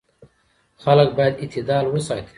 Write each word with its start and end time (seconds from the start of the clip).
خلک 0.83 1.09
باید 1.15 1.35
اعتدال 1.39 1.85
وساتي. 1.87 2.29